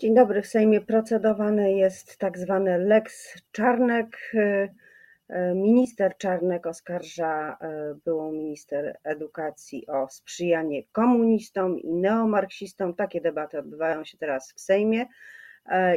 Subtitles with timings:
[0.00, 0.42] Dzień dobry.
[0.42, 4.32] W Sejmie procedowany jest tak zwany Lex Czarnek.
[5.54, 12.94] Minister Czarnek oskarża e, byłą minister edukacji o sprzyjanie komunistom i neomarksistom.
[12.94, 15.06] Takie debaty odbywają się teraz w Sejmie.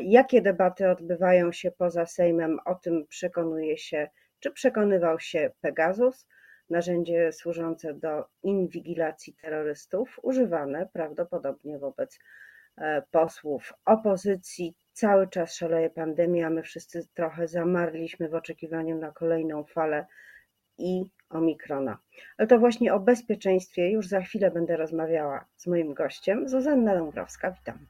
[0.01, 2.59] Jakie debaty odbywają się poza Sejmem?
[2.65, 4.09] O tym przekonuje się,
[4.39, 6.27] czy przekonywał się Pegasus,
[6.69, 12.19] narzędzie służące do inwigilacji terrorystów, używane prawdopodobnie wobec
[13.11, 14.75] posłów opozycji.
[14.93, 20.05] Cały czas szaleje pandemia, my wszyscy trochę zamarliśmy w oczekiwaniu na kolejną falę
[20.77, 21.97] i omikrona.
[22.37, 27.51] Ale to właśnie o bezpieczeństwie już za chwilę będę rozmawiała z moim gościem, Zuzanna Dąbrowska.
[27.51, 27.87] Witam.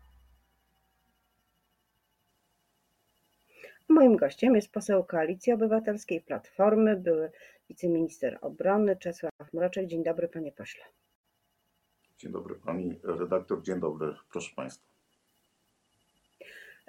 [3.89, 7.31] Moim gościem jest poseł Koalicji Obywatelskiej Platformy, były
[7.69, 9.87] wiceminister obrony Czesław Mroczek.
[9.87, 10.83] Dzień dobry, panie pośle.
[12.23, 14.87] Dzień dobry pani redaktor, dzień dobry proszę państwa.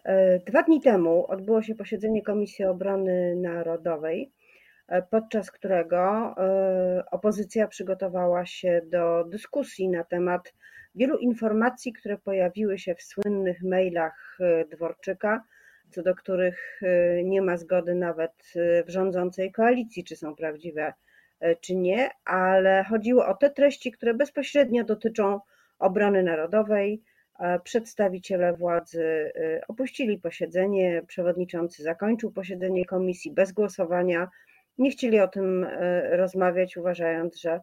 [0.04, 4.32] E, dwa dni temu odbyło się posiedzenie Komisji Obrony Narodowej,
[4.88, 10.54] e, podczas którego e, opozycja przygotowała się do dyskusji na temat
[10.94, 14.38] wielu informacji, które pojawiły się w słynnych mailach
[14.70, 15.44] Dworczyka,
[15.90, 16.80] co do których
[17.24, 18.32] nie ma zgody nawet
[18.86, 20.92] w rządzącej koalicji, czy są prawdziwe
[21.60, 25.40] czy nie, ale chodziło o te treści, które bezpośrednio dotyczą
[25.78, 27.02] obrony narodowej.
[27.38, 34.28] E, przedstawiciele władzy e, opuścili posiedzenie, przewodniczący zakończył posiedzenie komisji bez głosowania.
[34.78, 35.66] Nie chcieli o tym
[36.10, 37.60] rozmawiać, uważając, że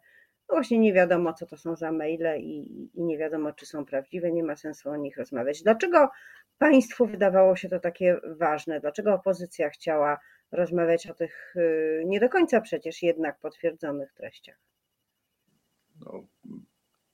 [0.50, 3.86] no właśnie nie wiadomo, co to są za maile i, i nie wiadomo, czy są
[3.86, 5.64] prawdziwe, nie ma sensu o nich rozmawiać.
[5.64, 6.10] Dlaczego
[6.58, 8.80] państwu wydawało się to takie ważne?
[8.80, 10.20] Dlaczego opozycja chciała
[10.52, 14.58] rozmawiać o tych y, nie do końca przecież jednak potwierdzonych treściach.
[16.00, 16.24] No,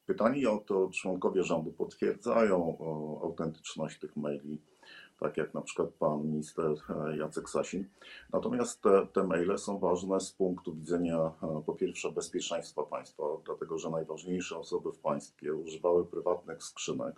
[0.05, 2.77] pytanie o to członkowie rządu potwierdzają
[3.23, 4.61] autentyczność tych maili,
[5.19, 7.85] tak jak na przykład pan minister e, Jacek Sasin.
[8.33, 13.77] Natomiast te, te maile są ważne z punktu widzenia e, po pierwsze bezpieczeństwa państwa, dlatego
[13.77, 17.15] że najważniejsze osoby w państwie używały prywatnych skrzynek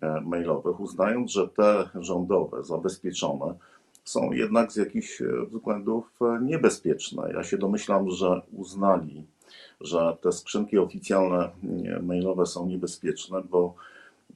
[0.00, 3.54] e, mailowych, uznając, że te rządowe, zabezpieczone,
[4.08, 7.32] są jednak z jakichś e, względów e, niebezpieczne.
[7.34, 9.24] Ja się domyślam, że uznali,
[9.80, 11.50] że te skrzynki oficjalne
[12.02, 13.74] mailowe są niebezpieczne, bo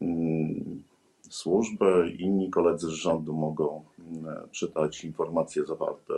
[0.01, 0.83] mm,
[1.31, 6.15] służby i inni koledzy z rządu mogą mm, czytać informacje zawarte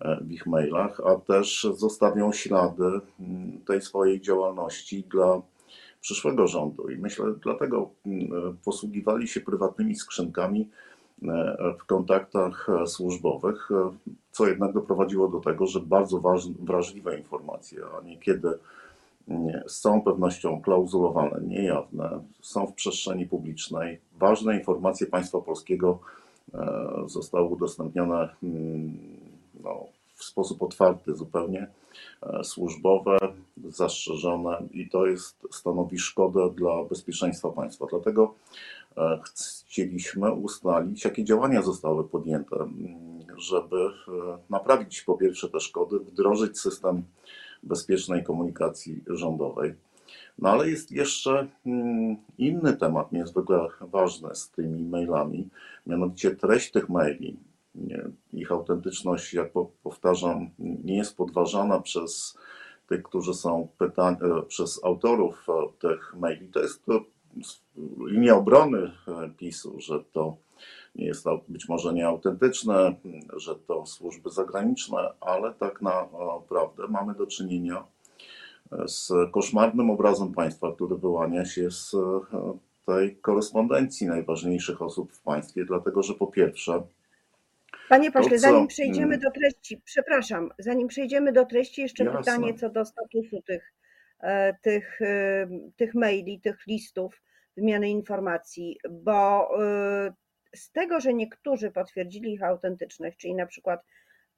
[0.00, 5.42] e, w ich mailach, a też zostawią ślady mm, tej swojej działalności dla
[6.00, 6.90] przyszłego rządu.
[6.90, 7.90] I myślę, dlatego
[8.64, 10.68] posługiwali się prywatnymi skrzynkami
[11.80, 13.90] w kontaktach e, służbowych, e,
[14.32, 16.22] co jednak doprowadziło do tego, że bardzo
[16.58, 18.58] wrażliwe informacje, a niekiedy
[19.66, 24.00] z całą pewnością klauzulowane, niejawne, są w przestrzeni publicznej.
[24.18, 25.98] Ważne informacje państwa polskiego
[27.06, 28.98] zostały udostępnione mm,
[29.62, 29.84] no,
[30.14, 31.66] w sposób otwarty zupełnie,
[32.42, 33.18] służbowe,
[33.68, 37.86] zastrzeżone i to jest, stanowi szkodę dla bezpieczeństwa państwa.
[37.90, 38.34] Dlatego
[38.83, 38.83] E,
[39.24, 42.56] chcieliśmy ustalić, jakie działania zostały podjęte,
[43.36, 47.02] żeby e, naprawić po pierwsze te szkody, wdrożyć system
[47.62, 49.74] bezpiecznej komunikacji rządowej.
[50.38, 55.48] No ale jest jeszcze mm, inny temat niezwykle ważny z tymi mailami,
[55.86, 57.36] mianowicie treść tych maili.
[58.32, 62.38] Ich autentyczność, jak powtarzam, nie jest podważana przez
[62.88, 65.46] tych, którzy są pytani, e, przez autorów
[65.78, 66.48] tych maili.
[66.48, 66.86] To jest
[68.06, 68.90] linia obrony
[69.36, 70.36] PiSu, że to
[70.94, 72.94] nie jest być może nieautentyczne,
[73.36, 77.84] że to służby zagraniczne, ale tak naprawdę mamy do czynienia
[78.72, 81.98] e, z koszmarnym obrazem państwa, który wyłania się z e,
[82.86, 86.82] tej korespondencji najważniejszych osób w państwie, dlatego że po pierwsze,
[87.88, 92.18] Panie pośle, zanim przejdziemy do treści, przepraszam, zanim przejdziemy do treści, jeszcze Jasne.
[92.18, 93.72] pytanie co do statusu tych,
[94.62, 95.00] tych,
[95.76, 97.22] tych maili, tych listów
[97.56, 99.48] wymiany informacji, bo
[100.08, 100.12] y,
[100.56, 103.80] z tego, że niektórzy potwierdzili ich autentyczność, czyli na przykład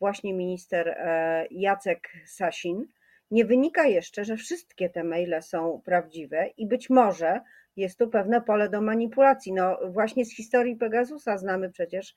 [0.00, 2.86] właśnie minister e, Jacek Sasin,
[3.30, 7.40] nie wynika jeszcze, że wszystkie te maile są prawdziwe i być może
[7.76, 9.52] jest tu pewne pole do manipulacji.
[9.52, 12.16] No właśnie z historii Pegasusa znamy przecież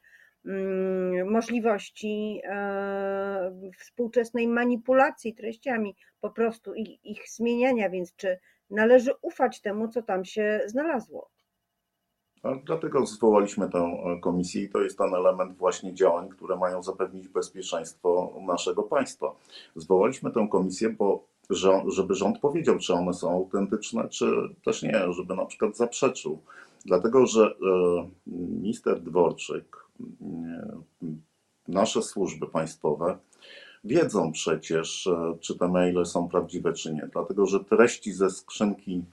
[1.25, 8.39] możliwości e, współczesnej manipulacji treściami, po prostu ich, ich zmieniania, więc czy
[8.69, 11.29] należy ufać temu, co tam się znalazło.
[12.65, 18.33] dlatego zwołaliśmy tę komisję i to jest ten element właśnie działań, które mają zapewnić bezpieczeństwo
[18.47, 19.35] naszego państwa.
[19.75, 24.25] Zwołaliśmy tę komisję, bo że, żeby rząd powiedział, czy one są autentyczne, czy
[24.65, 26.39] też nie, żeby na przykład zaprzeczył.
[26.85, 29.78] Dlatego, że e, minister Dworczyk, e,
[31.67, 33.17] nasze służby państwowe
[33.83, 37.09] wiedzą przecież, e, czy te maile są prawdziwe, czy nie.
[37.13, 39.03] Dlatego, że treści ze skrzynki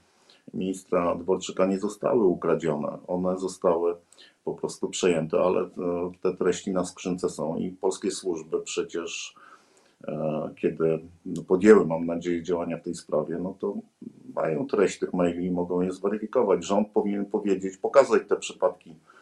[0.53, 2.97] ministra Dworczyka nie zostały ukradzione.
[3.07, 3.95] One zostały
[4.43, 5.69] po prostu przejęte, ale
[6.21, 9.35] te treści na skrzynce są i polskie służby przecież
[10.03, 10.99] E, kiedy
[11.47, 13.75] podjęły, mam nadzieję, działania w tej sprawie, no to
[14.35, 16.65] mają treść tych maili i mogą je zweryfikować.
[16.65, 19.16] Rząd powinien powiedzieć, pokazać te przypadki e,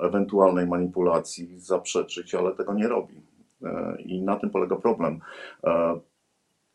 [0.00, 3.14] ewentualnej manipulacji, zaprzeczyć, ale tego nie robi.
[3.62, 5.20] E, I na tym polega problem.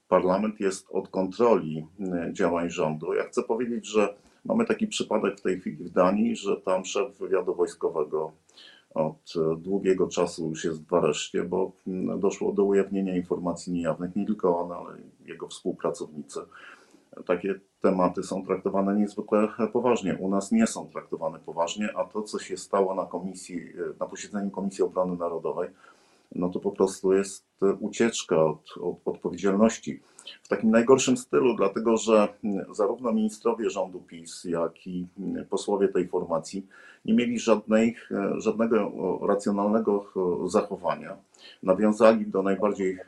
[0.08, 1.88] Parlament jest od kontroli
[2.32, 3.14] działań rządu.
[3.14, 4.16] Ja chcę powiedzieć, że
[4.46, 8.32] mamy taki przypadek w tej chwili w Danii, że tam szef wywiadu wojskowego
[8.96, 14.26] od długiego czasu już jest w areszcie, bo mm, doszło do ujawnienia informacji niejawnych, nie
[14.26, 16.40] tylko on, ale jego współpracownicy.
[17.26, 20.18] Takie tematy są traktowane niezwykle poważnie.
[20.20, 23.62] U nas nie są traktowane poważnie, a to, co się stało na komisji,
[24.00, 25.70] na posiedzeniu Komisji Obrony Narodowej,
[26.36, 27.46] no to po prostu jest
[27.80, 30.00] ucieczka od, od odpowiedzialności.
[30.44, 32.28] W takim najgorszym stylu, dlatego że
[32.72, 35.08] zarówno ministrowie rządu PiS, jak i
[35.50, 36.68] posłowie tej formacji
[37.06, 37.96] nie mieli żadnej,
[38.38, 38.92] żadnego
[39.28, 40.06] racjonalnego
[40.46, 41.18] zachowania.
[41.64, 43.00] Nawiązali do najbardziej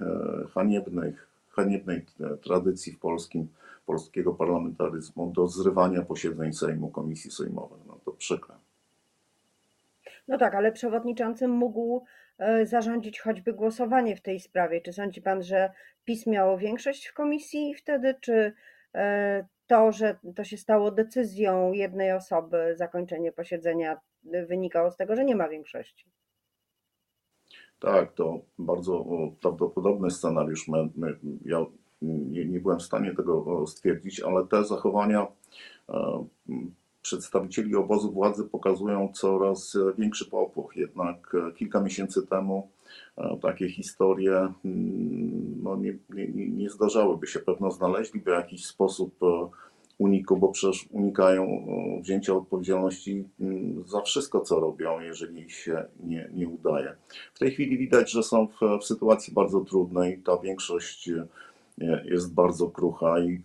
[0.54, 2.06] haniebnych, haniebnej
[2.44, 3.48] tradycji w polskim,
[3.88, 7.86] polskiego parlamentaryzmu, do zrywania posiedzeń Sejmu, komisji sejmowych.
[7.88, 8.56] No to przykre.
[10.28, 12.06] No tak, ale przewodniczący mógł
[12.38, 14.81] e, zarządzić choćby głosowanie w tej sprawie.
[14.81, 15.72] Czy sądzi pan, że
[16.06, 18.54] PiS miało większość w komisji wtedy, czy
[18.95, 25.25] e, to, że to się stało decyzją jednej osoby, zakończenie posiedzenia, wynikało z tego, że
[25.25, 26.06] nie ma większości?
[27.80, 29.06] Tak, to bardzo
[29.42, 30.66] prawdopodobny scenariusz.
[31.45, 31.66] Ja
[32.01, 35.27] nie, nie, byłem w stanie tego stwierdzić, ale te zachowania
[35.89, 36.25] e,
[37.07, 40.75] przedstawicieli obozu władzy pokazują coraz większy popłoch.
[40.75, 42.69] Jednak e, kilka miesięcy temu
[43.17, 44.53] e, takie historie
[45.63, 47.39] no, nie, nie, nie zdarzałyby się.
[47.39, 49.47] Pewno znaleźliby jakiś sposób e,
[49.97, 51.67] uniku, bo przecież unikają
[52.01, 53.23] wzięcia odpowiedzialności
[53.85, 56.95] za wszystko, co robią, jeżeli się nie, nie udaje.
[57.33, 60.19] W tej chwili widać, że są w, w sytuacji bardzo trudnej.
[60.19, 61.09] Ta większość
[62.06, 63.41] jest bardzo krucha i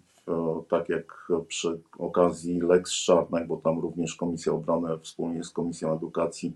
[0.69, 6.53] tak jak przy okazji Lex Czarnek, bo tam również Komisja Obrony wspólnie z Komisją Edukacji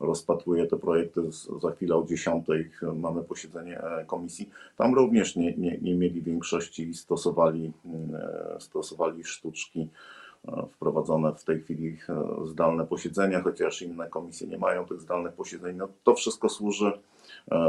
[0.00, 1.20] rozpatruje te projekty.
[1.62, 2.46] Za chwilę o 10
[2.94, 4.50] mamy posiedzenie e, komisji.
[4.76, 7.72] Tam również nie, nie, nie mieli większości i stosowali,
[8.14, 10.23] e, stosowali sztuczki e,
[10.72, 11.98] wprowadzone w tej chwili
[12.44, 15.76] zdalne posiedzenia, chociaż inne komisje nie mają tych zdalnych posiedzeń.
[15.76, 16.92] No, to wszystko służy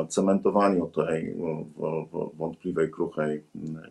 [0.10, 1.36] cementowaniu tej
[2.34, 3.44] wątpliwej, kruchej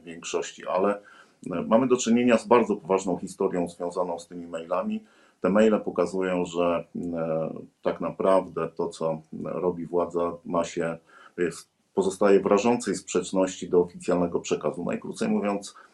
[0.05, 1.01] większości, ale
[1.47, 5.05] Mamy do czynienia z bardzo poważną historią związaną z tymi mailami.
[5.41, 7.51] Te maile pokazują, że e,
[7.83, 10.99] tak naprawdę to, co robi władza, ma się,
[11.39, 14.85] jest, pozostaje w rażącej sprzeczności do oficjalnego przekazu.
[14.85, 15.94] Najkrócej mówiąc, e,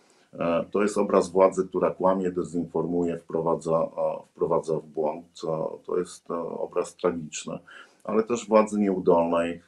[0.71, 3.89] to jest obraz władzy, która kłamie, dezinformuje, wprowadza,
[4.31, 5.41] wprowadza w błąd.
[5.87, 7.59] To jest e, obraz tragiczny,
[8.05, 9.63] ale też władzy nieudolnej,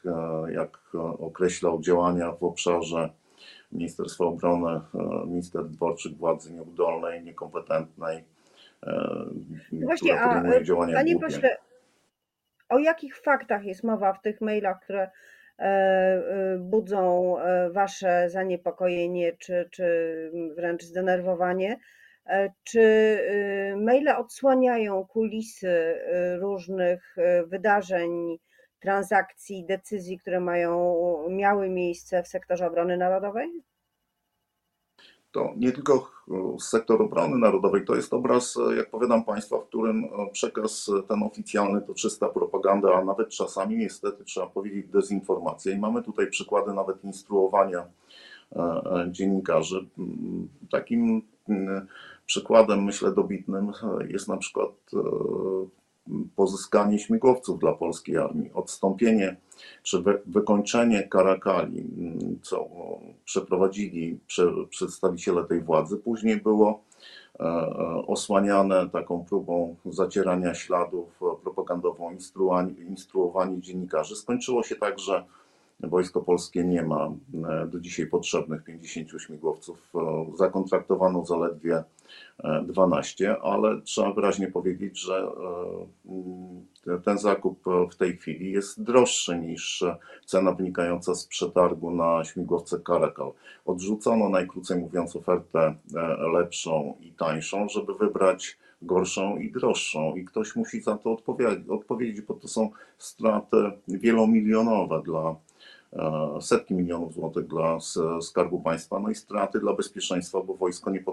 [0.48, 0.78] jak
[1.18, 3.10] określał działania w obszarze
[3.72, 8.24] Ministerstwo Obrony, e, minister Dworczyk władzy nieudolnej, niekompetentnej,
[8.86, 9.24] e,
[9.72, 11.26] Właśnie, która podejmuje a, działania Panie głupie.
[11.26, 11.56] pośle,
[12.68, 15.10] o jakich faktach jest mowa w tych mailach, które e,
[16.58, 17.36] budzą
[17.70, 19.84] Wasze zaniepokojenie czy, czy
[20.56, 21.78] wręcz zdenerwowanie?
[22.64, 23.18] Czy
[23.76, 25.94] maile odsłaniają kulisy
[26.40, 27.16] różnych
[27.46, 28.38] wydarzeń,
[28.80, 30.94] transakcji, decyzji, które mają,
[31.28, 33.62] miały miejsce w sektorze obrony narodowej?
[35.32, 36.10] To nie tylko
[36.60, 41.94] sektor obrony narodowej, to jest obraz, jak powiadam państwa, w którym przekaz ten oficjalny to
[41.94, 45.72] czysta propaganda, a nawet czasami niestety trzeba powiedzieć dezinformacja.
[45.72, 47.86] I mamy tutaj przykłady nawet instruowania
[48.56, 49.86] e, e, dziennikarzy.
[50.70, 51.22] Takim
[52.26, 53.72] przykładem, myślę, dobitnym
[54.08, 54.98] jest na przykład e,
[56.36, 59.36] pozyskanie śmigłowców dla polskiej armii, odstąpienie
[59.82, 61.84] czy wykończenie Karakali,
[62.42, 62.68] co
[63.24, 64.18] przeprowadzili
[64.70, 66.82] przedstawiciele tej władzy, później było
[67.40, 67.66] e, e,
[68.06, 72.16] osłaniane taką próbą zacierania śladów, propagandową,
[72.88, 74.16] instruowanie dziennikarzy.
[74.16, 75.24] Skończyło się tak, że
[75.80, 79.92] Wojsko Polskie nie ma e, do dzisiaj potrzebnych 50 śmigłowców.
[80.38, 81.84] Zakontraktowano zaledwie
[82.66, 85.28] 12, ale trzeba wyraźnie powiedzieć, że
[86.06, 86.66] mm,
[87.04, 89.84] ten zakup w tej chwili jest droższy niż
[90.26, 93.32] cena wynikająca z przetargu na śmigłowce Caracal.
[93.64, 95.74] Odrzucono najkrócej mówiąc ofertę
[96.32, 101.18] lepszą i tańszą, żeby wybrać gorszą i droższą i ktoś musi za to
[101.68, 103.56] odpowiedzieć, bo to są straty
[103.88, 105.51] wielomilionowe dla e,
[106.40, 107.78] setki milionów złotych dla
[108.20, 111.04] Skarbu Państwa, no i straty dla bezpieczeństwa, bo wojsko nie,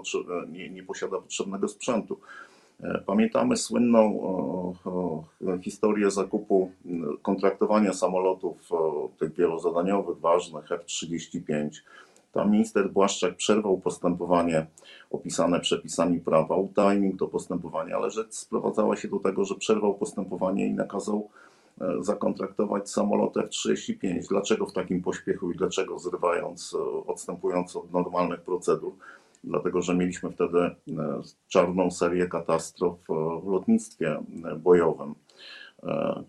[0.48, 2.18] nie, nie posiada potrzebnego sprzętu.
[2.82, 4.20] E, pamiętamy słynną
[5.62, 6.70] historię zakupu,
[7.22, 8.70] kontraktowania samolotów
[9.18, 11.68] tych wielozadaniowych, ważnych F-35
[12.32, 14.66] tam minister Błaszczak przerwał postępowanie
[15.10, 20.66] opisane przepisami prawa, utajnił to postępowanie, ale rzecz sprowadzała się do tego, że przerwał postępowanie
[20.66, 21.59] i nakazał e,
[22.00, 24.28] zakontraktować samolot F-35.
[24.28, 28.92] Dlaczego w takim pośpiechu i dlaczego zrywając, e, odstępując od normalnych procedur?
[29.44, 30.74] Dlatego, że mieliśmy wtedy e,
[31.48, 32.98] czarną serię katastrof
[33.44, 34.22] w lotnictwie
[34.58, 35.14] bojowym.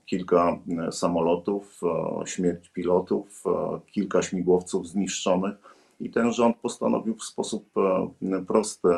[0.05, 0.59] Kilka
[0.91, 1.81] samolotów,
[2.25, 3.43] śmierć pilotów,
[3.91, 5.55] kilka śmigłowców zniszczonych
[6.01, 8.89] i ten rząd postanowił w sposób e, prosty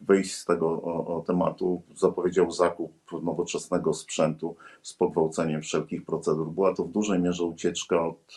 [0.00, 1.82] wyjść z tego tematu.
[1.94, 2.92] Zapowiedział zakup
[3.22, 6.50] nowoczesnego sprzętu z pogwałceniem wszelkich procedur.
[6.50, 8.36] Była to w dużej mierze ucieczka od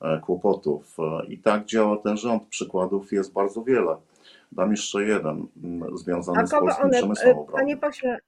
[0.00, 0.96] e, kłopotów.
[0.98, 2.42] E, I tak działa ten rząd.
[2.42, 3.96] Przykładów jest bardzo wiele.
[4.52, 5.46] Dam jeszcze jeden
[5.94, 7.54] związany z polskim one, przemysłem obronnym.
[7.54, 8.18] Panie pośle,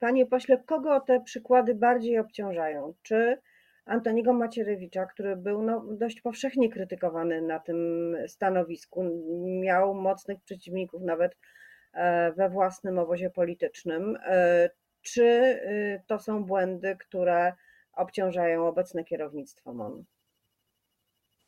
[0.00, 2.94] panie pośle, kogo te przykłady bardziej obciążają?
[3.02, 3.38] Czy
[3.86, 7.78] Antoniego Macierewicza, który był no, dość powszechnie krytykowany na tym
[8.26, 9.04] stanowisku.
[9.62, 11.36] Miał mocnych przeciwników nawet
[11.92, 14.16] e, we własnym obozie politycznym.
[14.26, 14.70] E,
[15.02, 17.52] czy y, to są błędy, które
[17.92, 20.04] obciążają obecne kierownictwo MON?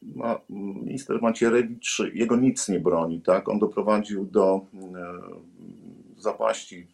[0.02, 3.48] No, minister Macierewicz, jego nic nie broni, tak?
[3.48, 4.88] On doprowadził do e,
[6.16, 6.88] zapaści,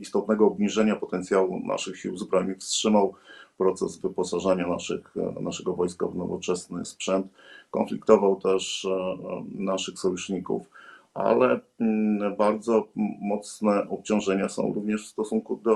[0.00, 3.14] istotnego obniżenia potencjału naszych sił zbrojnych, wstrzymał
[3.58, 7.26] proces wyposażania naszych, naszego wojska w nowoczesny sprzęt.
[7.70, 9.16] Konfliktował też e,
[9.54, 10.70] naszych sojuszników,
[11.14, 12.88] ale mm, bardzo
[13.20, 15.74] mocne obciążenia są również w stosunku do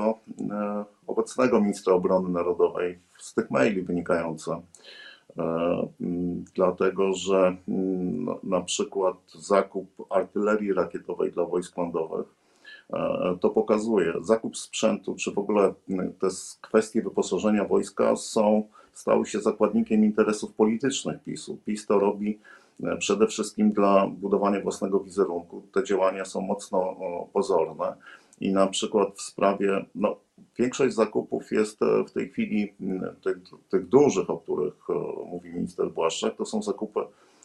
[0.50, 4.52] e, obecnego ministra obrony narodowej z tych maili wynikające.
[4.52, 5.42] E,
[6.00, 12.37] mm, dlatego, że mm, na przykład zakup artylerii rakietowej dla wojsk lądowych E,
[13.40, 14.12] to pokazuje.
[14.20, 15.74] Zakup sprzętu, czy w ogóle
[16.20, 16.28] te
[16.60, 21.58] kwestie wyposażenia wojska są, stały się zakładnikiem interesów politycznych PiSu.
[21.66, 22.38] PiS to robi
[22.82, 25.62] e, przede wszystkim dla budowania własnego wizerunku.
[25.72, 26.96] Te działania są mocno
[27.32, 27.94] pozorne
[28.40, 30.16] i na przykład w sprawie, no,
[30.58, 32.72] większość zakupów jest e, w tej chwili
[33.24, 33.36] tych,
[33.70, 34.88] tych dużych, o których
[35.26, 37.37] mówi minister Błaszczak, to są zakupy E,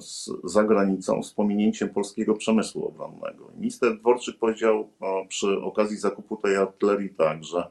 [0.00, 3.50] z, za granicą z pominięciem polskiego przemysłu obronnego.
[3.56, 4.88] Minister Dworczyk powiedział
[5.28, 7.70] przy okazji zakupu tej artylerii tak, że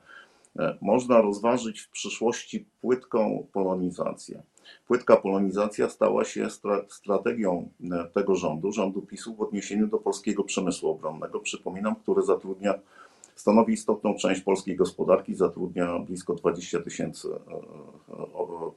[0.59, 4.43] e, można rozważyć w przyszłości płytką polonizację.
[4.87, 10.43] Płytka polonizacja stała się stra strategią e, tego rządu, rządu PiSu w odniesieniu do polskiego
[10.43, 12.73] przemysłu obronnego, przypominam, który zatrudnia,
[13.35, 17.27] stanowi istotną część polskiej gospodarki, zatrudnia blisko 20 tysięcy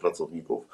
[0.01, 0.65] pracowników.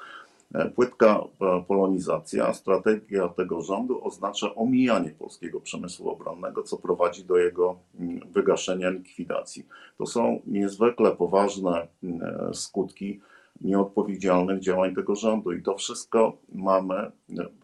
[0.53, 7.37] E, płytka e, polonizacja, strategia tego rządu oznacza omijanie polskiego przemysłu obronnego, co prowadzi do
[7.37, 9.65] jego mm, wygaszenia, likwidacji.
[9.97, 13.21] To są niezwykle poważne mm, e, skutki
[13.61, 17.11] nieodpowiedzialnych działań tego rządu i to wszystko mamy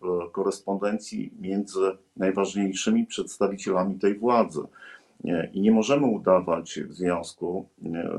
[0.01, 4.61] w korespondencji między najważniejszymi przedstawicielami tej władzy.
[5.53, 7.65] I nie możemy udawać w związku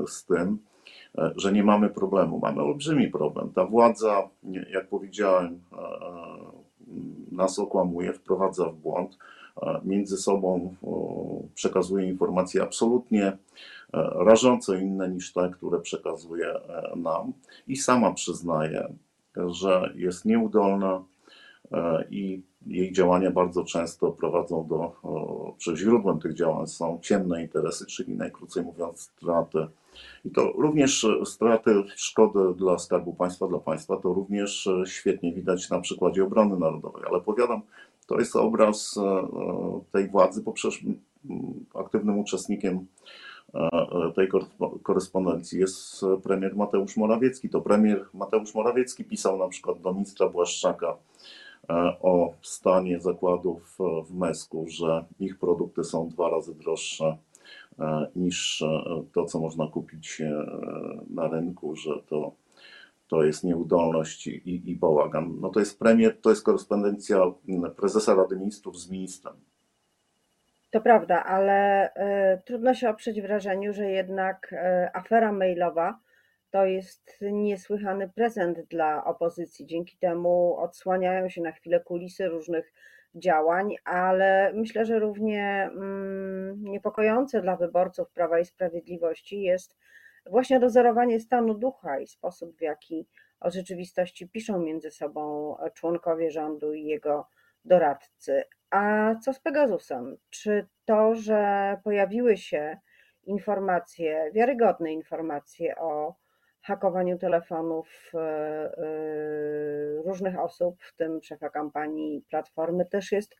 [0.07, 0.57] z tym,
[1.35, 2.39] że nie mamy problemu.
[2.39, 3.49] Mamy olbrzymi problem.
[3.49, 4.29] Ta władza,
[4.73, 5.77] jak powiedziałem, e,
[7.31, 9.17] nas okłamuje, wprowadza w błąd,
[9.61, 10.75] e, między sobą
[11.55, 13.37] przekazuje informacje absolutnie
[14.15, 16.53] rażąco inne niż te, które przekazuje
[16.95, 17.33] nam
[17.67, 18.93] i sama przyznaje,
[19.47, 21.03] że jest nieudolna
[22.09, 24.91] i jej działania bardzo często prowadzą do,
[25.59, 29.67] że źródłem tych działań są ciemne interesy, czyli najkrócej mówiąc straty
[30.25, 35.79] i to również straty, szkody dla Skarbu Państwa, dla państwa, to również świetnie widać na
[35.81, 37.03] przykładzie obrony narodowej.
[37.09, 37.61] Ale powiadam,
[38.07, 39.27] to jest obraz e,
[39.91, 40.83] tej władzy, bo przecież
[41.73, 42.85] aktywnym uczestnikiem
[43.53, 44.29] e, tej
[44.83, 47.49] korespondencji jest premier Mateusz Morawiecki.
[47.49, 50.95] To premier Mateusz Morawiecki pisał na przykład do ministra Błaszczaka e,
[52.01, 57.17] o stanie zakładów w Mesku, że ich produkty są dwa razy droższe
[57.79, 58.67] E, niż e,
[59.13, 60.45] to, co można kupić e,
[61.09, 62.35] na rynku, że to,
[63.07, 65.37] to jest nieudolność i, i bałagan.
[65.41, 67.17] No to jest premier, to jest korespondencja
[67.75, 69.33] prezesa Rady Ministrów z ministrem.
[70.71, 75.99] To prawda, ale e, trudno się oprzeć wrażeniu, że jednak e, afera mailowa
[76.53, 79.65] to jest niesłychany prezent dla opozycji.
[79.65, 82.73] Dzięki temu odsłaniają się na chwilę kulisy różnych
[83.15, 89.77] działań, ale myślę, że równie mm, niepokojące dla wyborców Prawa i Sprawiedliwości jest
[90.25, 93.07] właśnie dozorowanie stanu ducha i sposób, w jaki
[93.39, 97.27] o rzeczywistości piszą między sobą członkowie rządu i jego
[97.65, 98.43] doradcy.
[98.69, 100.17] A co z Pegasusem?
[100.29, 102.77] Czy to, że pojawiły się
[103.23, 106.22] informacje, wiarygodne informacje o
[106.63, 108.83] hakowaniu telefonów e, e,
[110.05, 113.35] różnych osób, w tym szefa kampanii Platformy, też jest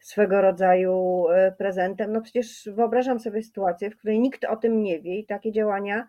[0.00, 2.12] swego rodzaju e, prezentem.
[2.12, 6.06] No przecież wyobrażam sobie sytuację, w której nikt o tym nie wie i takie działania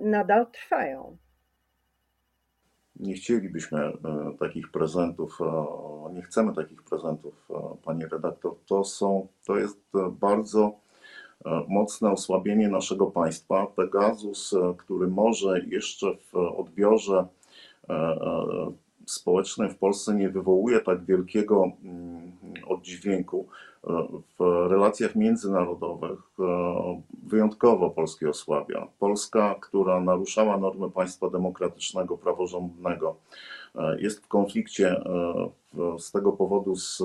[0.00, 1.16] nadal trwają.
[2.96, 3.92] Nie chcielibyśmy
[4.40, 5.38] takich prezentów,
[6.12, 7.48] nie chcemy takich prezentów,
[7.84, 8.56] pani redaktor.
[8.66, 9.80] To, są, to jest
[10.12, 10.80] bardzo
[11.68, 13.66] mocne osłabienie naszego państwa.
[13.66, 17.26] Pegasus, e, który może jeszcze w odbiorze
[17.88, 18.16] e,
[19.06, 22.32] społecznym w Polsce nie wywołuje tak wielkiego mm,
[22.66, 23.46] oddźwięku,
[24.38, 26.18] w relacjach międzynarodowych
[27.22, 28.86] wyjątkowo Polskę osłabia.
[28.98, 33.16] Polska, która naruszała normy państwa demokratycznego, praworządnego,
[33.98, 35.00] jest w konflikcie
[35.98, 37.02] z tego powodu z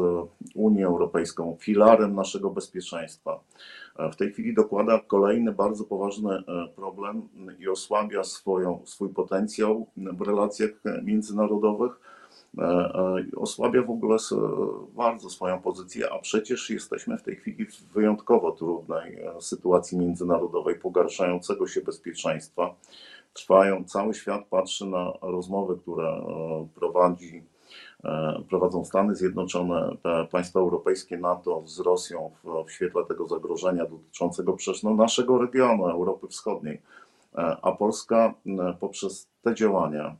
[0.55, 3.39] Unią Europejską, filarem naszego bezpieczeństwa
[4.11, 7.21] w tej chwili dokłada kolejny bardzo poważny e, problem
[7.59, 10.71] i osłabia swoją, swój potencjał w relacjach
[11.03, 11.99] międzynarodowych.
[12.59, 14.17] E, e, osłabia w ogóle
[14.95, 21.67] bardzo swoją pozycję, a przecież jesteśmy w tej chwili w wyjątkowo trudnej sytuacji międzynarodowej, pogarszającego
[21.67, 22.75] się bezpieczeństwa.
[23.33, 26.21] Trwają, cały świat patrzy na rozmowy, które
[26.75, 27.43] prowadzi
[28.05, 29.95] E, prowadzą Stany Zjednoczone,
[30.31, 35.89] państwa europejskie, NATO z Rosją w, w świetle tego zagrożenia dotyczącego przecież no, naszego regionu,
[35.89, 36.81] Europy Wschodniej.
[37.37, 38.33] E, a Polska
[38.79, 40.15] poprzez te działania,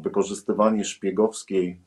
[0.00, 1.80] wykorzystywanie szpiegowskiej,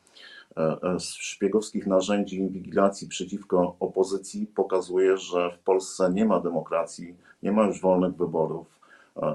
[0.58, 7.64] e, szpiegowskich narzędzi inwigilacji przeciwko opozycji pokazuje, że w Polsce nie ma demokracji, nie ma
[7.64, 8.80] już wolnych wyborów,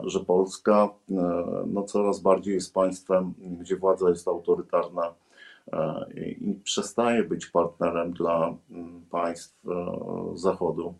[0.04, 0.88] że Polska
[1.66, 5.14] no, coraz bardziej jest państwem, gdzie władza jest autorytarna
[5.72, 8.54] E, i przestaje być partnerem dla
[9.10, 9.72] państw e,
[10.34, 10.94] Zachodu.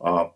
[0.00, 0.30] A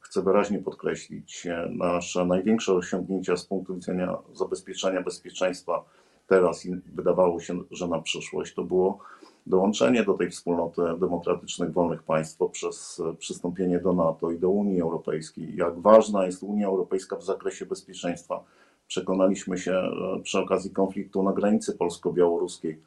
[0.00, 5.84] chcę wyraźnie podkreślić, e, nasze największe osiągnięcia z punktu widzenia zabezpieczenia bezpieczeństwa
[6.26, 8.98] teraz i wydawało się, że na przyszłość to było
[9.46, 15.56] dołączenie do tej wspólnoty demokratycznych, wolnych państw poprzez przystąpienie do NATO i do Unii Europejskiej.
[15.56, 18.44] Jak ważna jest Unia Europejska w zakresie bezpieczeństwa,
[18.86, 19.82] przekonaliśmy się
[20.22, 22.80] przy okazji konfliktu na granicy polsko-białoruskiej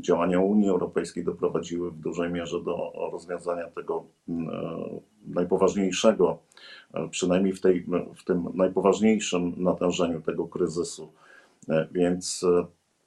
[0.00, 6.38] działania Unii Europejskiej doprowadziły w dużej mierze do rozwiązania tego mm, e, najpoważniejszego,
[6.94, 11.12] e, przynajmniej w, tej, w tym najpoważniejszym natężeniu tego kryzysu.
[11.68, 12.46] E, więc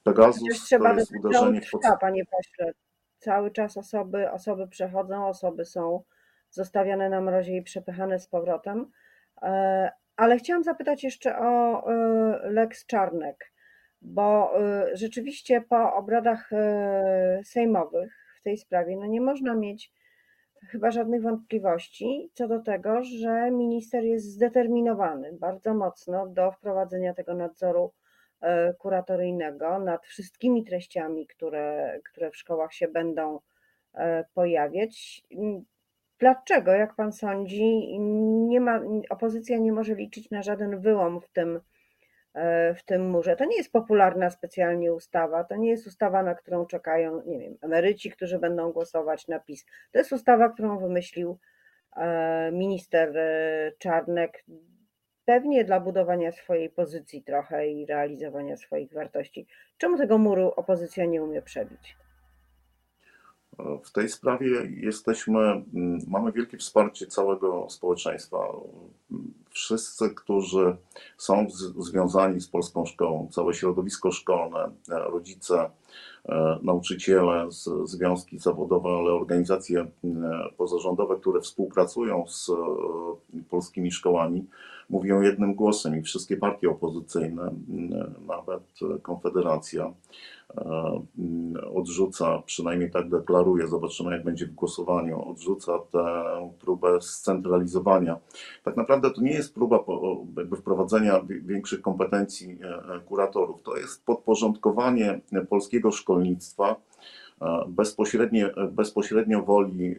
[0.02, 2.72] Pegasus to jest uderzenie w trwa, panie pośle.
[3.18, 6.02] Cały czas osoby, osoby przechodzą, osoby są
[6.50, 8.90] zostawiane na mrozie i przepychane z powrotem.
[10.16, 11.82] Ale chciałam zapytać jeszcze o
[12.42, 13.52] Lex Czarnek
[14.06, 14.52] bo
[14.92, 16.56] y, rzeczywiście po obradach y,
[17.44, 19.92] sejmowych w tej sprawie no nie można mieć
[20.68, 27.34] chyba żadnych wątpliwości co do tego, że minister jest zdeterminowany bardzo mocno do wprowadzenia tego
[27.34, 27.92] nadzoru
[28.42, 33.40] y, kuratoryjnego nad wszystkimi treściami, które, które w szkołach się będą
[34.34, 35.22] pojawiać.
[36.18, 37.98] Dlaczego, jak pan sądzi,
[38.48, 41.60] nie ma, opozycja nie może liczyć na żaden wyłom w tym
[42.76, 43.36] w tym murze.
[43.36, 47.56] To nie jest popularna specjalnie ustawa, to nie jest ustawa, na którą czekają, nie wiem,
[47.62, 49.66] emeryci, którzy będą głosować na PiS.
[49.92, 51.38] To jest ustawa, którą wymyślił
[51.96, 54.44] e, minister e, Czarnek,
[55.24, 59.46] pewnie dla budowania swojej pozycji trochę i realizowania swoich wartości.
[59.78, 61.96] Czemu tego muru opozycja nie umie przebić?
[63.84, 68.38] W tej sprawie jesteśmy, mm, mamy wielkie wsparcie całego społeczeństwa.
[69.50, 70.76] Wszyscy, którzy
[71.16, 71.46] są
[71.78, 75.70] związani z polską szkołą, całe środowisko szkolne, rodzice,
[76.24, 77.46] e, nauczyciele,
[77.84, 79.88] związki zawodowe, ale organizacje e,
[80.56, 82.54] pozarządowe, które współpracują z e,
[83.50, 84.46] polskimi szkołami,
[84.90, 87.50] mówią jednym głosem i wszystkie partie opozycyjne,
[88.26, 88.62] nawet
[89.02, 89.92] Konfederacja,
[91.74, 96.04] odrzuca, przynajmniej tak deklaruje, zobaczymy jak będzie w głosowaniu, odrzuca tę
[96.60, 98.16] próbę scentralizowania.
[98.64, 99.84] Tak naprawdę to nie jest próba
[100.56, 102.58] wprowadzenia większych kompetencji
[103.06, 106.76] kuratorów, to jest podporządkowanie polskiego szkolnictwa
[107.68, 109.96] bezpośrednio, bezpośrednio woli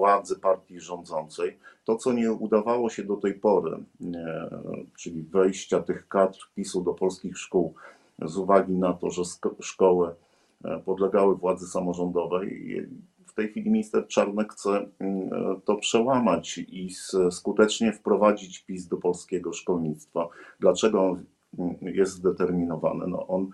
[0.00, 1.58] władzy partii rządzącej.
[1.84, 3.76] To, co nie udawało się do tej pory,
[4.14, 4.50] e,
[4.96, 7.74] czyli wejścia tych kadr PiSu do polskich szkół,
[8.22, 9.22] z uwagi na to, że
[9.60, 10.14] szkoły
[10.64, 12.76] e, podlegały władzy samorządowej.
[13.26, 14.86] W tej chwili minister Czarnek chce
[15.64, 16.90] to przełamać i
[17.30, 20.28] skutecznie wprowadzić PiS do polskiego szkolnictwa.
[20.60, 21.24] Dlaczego on
[21.82, 23.06] jest zdeterminowany?
[23.06, 23.50] No on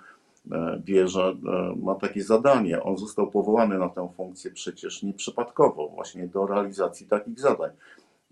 [0.52, 2.82] E, wie, że e, ma takie zadanie.
[2.82, 7.70] On został powołany na tę funkcję przecież nieprzypadkowo, właśnie do realizacji takich zadań.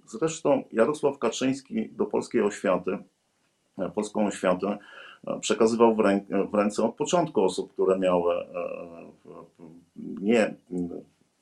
[0.07, 2.98] Zresztą Jarosław Kaczyński do polskiej oświaty,
[3.79, 4.79] e, polską oświatę
[5.40, 5.96] przekazywał
[6.50, 8.35] w ręce od początku osób, które miały
[9.96, 10.55] nie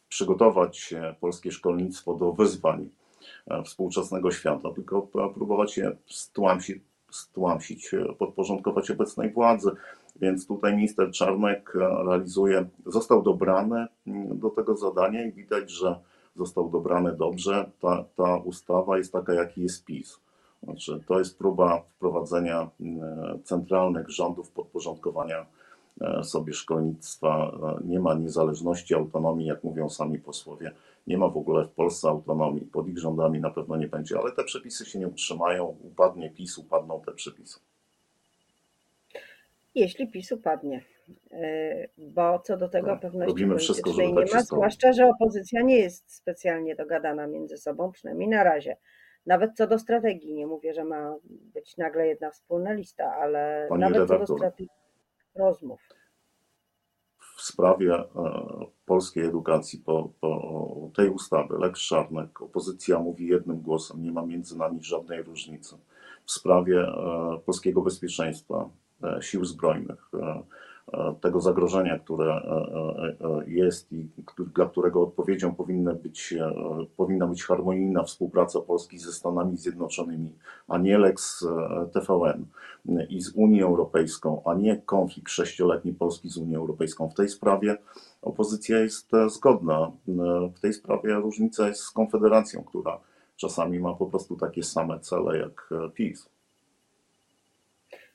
[0.08, 2.88] przygotować polskie szkolnictwo do wyzwań
[3.64, 5.02] współczesnego świata, tylko
[5.34, 9.70] próbować je stłamsić, stłamsić podporządkować obecnej władzy.
[10.22, 15.98] Więc tutaj minister Czarnek e, realizuje, został dobrany mm, do tego zadania i widać, że
[16.36, 17.70] został dobrany dobrze.
[17.80, 20.20] Ta, ta ustawa jest taka, jaki jest PiS.
[20.62, 25.46] Znaczy, to jest próba wprowadzenia mm, centralnych rządów podporządkowania
[26.00, 27.52] e, sobie szkolnictwa.
[27.62, 30.72] E, nie ma niezależności, autonomii, jak mówią sami posłowie.
[31.06, 32.60] Nie ma w ogóle w Polsce autonomii.
[32.60, 35.76] Pod ich rządami na pewno nie będzie, ale te przepisy się nie utrzymają.
[35.82, 37.71] Upadnie PiS, upadną te przepisy
[39.74, 40.84] jeśli PiS upadnie.
[41.30, 45.78] E, bo co do tego tak, pewności politycznej nie tak ma, zwłaszcza, że opozycja nie
[45.78, 48.76] jest specjalnie dogadana między sobą, przynajmniej na razie.
[49.26, 53.80] Nawet co do strategii, nie mówię, że ma być nagle jedna wspólna lista, ale Pani
[53.80, 54.76] nawet redaktor, co do strategii
[55.34, 55.80] rozmów.
[57.36, 58.06] W sprawie e,
[58.86, 64.58] polskiej edukacji, po, po tej ustawy, Lex Czarnek, opozycja mówi jednym głosem, nie ma między
[64.58, 65.76] nami żadnej różnicy.
[66.24, 68.70] W sprawie e, polskiego bezpieczeństwa,
[69.20, 70.42] sił zbrojnych, e,
[70.92, 72.42] e, tego zagrożenia, które
[73.46, 74.08] jest i
[74.54, 76.34] dla którego odpowiedzią powinna być,
[76.96, 80.32] powinna być harmonijna współpraca Polski ze Stanami Zjednoczonymi,
[80.68, 81.46] a nie Lex
[81.92, 82.44] TVN
[83.08, 87.08] i z Unią Europejską, a nie konflikt sześcioletni Polski z Unią Europejską.
[87.08, 87.78] W tej sprawie
[88.22, 89.92] opozycja jest zgodna.
[90.56, 93.00] W tej sprawie różnica jest z Konfederacją, która
[93.36, 96.28] czasami ma po prostu takie same cele jak PiS.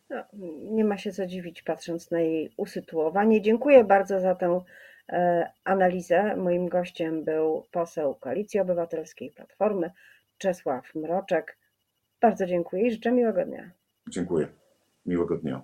[0.09, 0.23] No,
[0.71, 3.41] nie ma się co dziwić, patrząc na jej usytuowanie.
[3.41, 4.61] Dziękuję bardzo za tę
[5.09, 6.35] e, analizę.
[6.35, 9.91] Moim gościem był poseł Koalicji Obywatelskiej Platformy
[10.37, 11.57] Czesław Mroczek.
[12.21, 13.71] Bardzo dziękuję i życzę miłego dnia.
[14.09, 14.47] Dziękuję.
[15.05, 15.61] Miłego dnia.